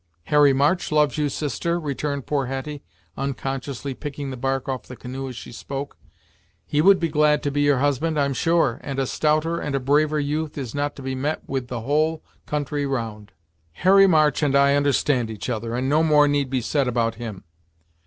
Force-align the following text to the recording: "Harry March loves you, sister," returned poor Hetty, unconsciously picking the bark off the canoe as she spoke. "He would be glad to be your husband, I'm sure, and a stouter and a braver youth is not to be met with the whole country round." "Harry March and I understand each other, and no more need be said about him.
"Harry 0.23 0.51
March 0.51 0.91
loves 0.91 1.19
you, 1.19 1.29
sister," 1.29 1.79
returned 1.79 2.25
poor 2.25 2.47
Hetty, 2.47 2.81
unconsciously 3.15 3.93
picking 3.93 4.31
the 4.31 4.35
bark 4.35 4.67
off 4.67 4.87
the 4.87 4.95
canoe 4.95 5.29
as 5.29 5.35
she 5.35 5.51
spoke. 5.51 5.95
"He 6.65 6.81
would 6.81 6.99
be 6.99 7.07
glad 7.07 7.43
to 7.43 7.51
be 7.51 7.61
your 7.61 7.77
husband, 7.77 8.19
I'm 8.19 8.33
sure, 8.33 8.79
and 8.83 8.97
a 8.97 9.05
stouter 9.05 9.59
and 9.59 9.75
a 9.75 9.79
braver 9.79 10.19
youth 10.19 10.57
is 10.57 10.73
not 10.73 10.95
to 10.95 11.03
be 11.03 11.13
met 11.13 11.47
with 11.47 11.67
the 11.67 11.81
whole 11.81 12.23
country 12.47 12.87
round." 12.87 13.31
"Harry 13.73 14.07
March 14.07 14.41
and 14.41 14.55
I 14.55 14.73
understand 14.73 15.29
each 15.29 15.51
other, 15.51 15.75
and 15.75 15.87
no 15.87 16.01
more 16.01 16.27
need 16.27 16.49
be 16.49 16.61
said 16.61 16.87
about 16.87 17.13
him. 17.21 17.43